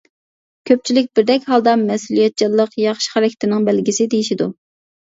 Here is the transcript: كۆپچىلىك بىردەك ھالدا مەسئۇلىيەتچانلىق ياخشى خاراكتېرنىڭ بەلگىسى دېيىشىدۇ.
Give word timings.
كۆپچىلىك 0.69 1.09
بىردەك 1.19 1.45
ھالدا 1.51 1.75
مەسئۇلىيەتچانلىق 1.83 2.75
ياخشى 2.87 3.15
خاراكتېرنىڭ 3.19 3.71
بەلگىسى 3.71 4.11
دېيىشىدۇ. 4.17 4.55